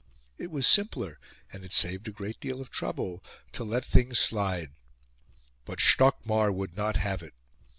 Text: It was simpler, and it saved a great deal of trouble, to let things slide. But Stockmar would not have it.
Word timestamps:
It 0.39 0.49
was 0.49 0.65
simpler, 0.65 1.19
and 1.53 1.63
it 1.63 1.73
saved 1.73 2.07
a 2.07 2.11
great 2.11 2.39
deal 2.39 2.59
of 2.59 2.71
trouble, 2.71 3.23
to 3.53 3.63
let 3.63 3.85
things 3.85 4.17
slide. 4.17 4.71
But 5.63 5.79
Stockmar 5.79 6.51
would 6.51 6.75
not 6.75 6.95
have 6.97 7.21
it. 7.21 7.35